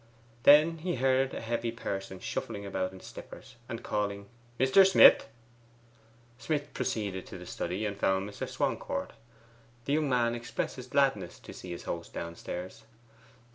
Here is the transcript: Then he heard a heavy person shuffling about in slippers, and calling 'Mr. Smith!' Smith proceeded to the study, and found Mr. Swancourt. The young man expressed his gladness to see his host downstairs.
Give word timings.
Then 0.41 0.79
he 0.79 0.95
heard 0.95 1.31
a 1.31 1.41
heavy 1.41 1.71
person 1.71 2.19
shuffling 2.19 2.65
about 2.65 2.91
in 2.91 3.01
slippers, 3.01 3.57
and 3.69 3.83
calling 3.83 4.25
'Mr. 4.59 4.83
Smith!' 4.83 5.27
Smith 6.39 6.73
proceeded 6.73 7.27
to 7.27 7.37
the 7.37 7.45
study, 7.45 7.85
and 7.85 7.95
found 7.95 8.27
Mr. 8.27 8.49
Swancourt. 8.49 9.11
The 9.85 9.93
young 9.93 10.09
man 10.09 10.33
expressed 10.33 10.77
his 10.77 10.87
gladness 10.87 11.37
to 11.41 11.53
see 11.53 11.69
his 11.69 11.83
host 11.83 12.13
downstairs. 12.15 12.81